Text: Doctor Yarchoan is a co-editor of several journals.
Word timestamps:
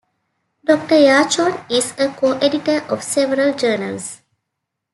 Doctor 0.65 0.95
Yarchoan 0.97 1.63
is 1.69 1.93
a 1.99 2.09
co-editor 2.09 2.79
of 2.91 3.03
several 3.03 3.53
journals. 3.53 4.23